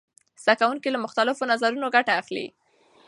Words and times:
زده 0.43 0.53
کوونکي 0.59 0.89
له 0.91 0.99
مختلفو 1.05 1.49
نظرونو 1.51 1.87
ګټه 1.95 2.13
اخلي. 2.21 2.47